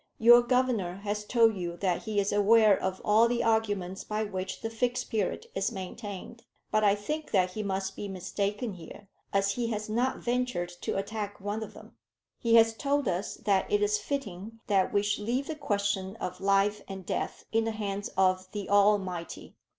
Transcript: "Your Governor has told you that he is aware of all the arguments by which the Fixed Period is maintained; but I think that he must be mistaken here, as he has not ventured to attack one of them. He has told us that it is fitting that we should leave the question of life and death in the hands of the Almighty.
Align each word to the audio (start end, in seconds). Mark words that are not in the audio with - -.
"Your 0.17 0.41
Governor 0.41 0.95
has 1.03 1.23
told 1.25 1.55
you 1.55 1.77
that 1.77 2.05
he 2.05 2.19
is 2.19 2.33
aware 2.33 2.75
of 2.75 2.99
all 3.05 3.27
the 3.27 3.43
arguments 3.43 4.03
by 4.03 4.23
which 4.23 4.61
the 4.61 4.69
Fixed 4.71 5.11
Period 5.11 5.45
is 5.53 5.71
maintained; 5.71 6.43
but 6.71 6.83
I 6.83 6.95
think 6.95 7.29
that 7.29 7.51
he 7.51 7.61
must 7.61 7.95
be 7.95 8.07
mistaken 8.07 8.73
here, 8.73 9.09
as 9.31 9.51
he 9.51 9.67
has 9.67 9.89
not 9.89 10.17
ventured 10.17 10.69
to 10.81 10.97
attack 10.97 11.39
one 11.39 11.61
of 11.61 11.75
them. 11.75 11.97
He 12.39 12.55
has 12.55 12.73
told 12.73 13.07
us 13.07 13.35
that 13.45 13.71
it 13.71 13.83
is 13.83 13.99
fitting 13.99 14.59
that 14.65 14.91
we 14.91 15.03
should 15.03 15.23
leave 15.23 15.45
the 15.45 15.55
question 15.55 16.15
of 16.15 16.41
life 16.41 16.81
and 16.87 17.05
death 17.05 17.45
in 17.51 17.65
the 17.65 17.69
hands 17.71 18.09
of 18.17 18.51
the 18.53 18.67
Almighty. 18.69 19.55